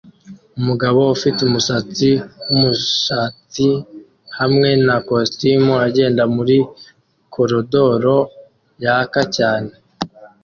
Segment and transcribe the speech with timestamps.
[0.59, 2.09] Umugabo ufite umusatsi
[2.47, 3.67] wumushatsi
[4.39, 6.57] hamwe na kositimu agenda muri
[7.33, 8.15] koridoro
[8.83, 9.71] yaka cyane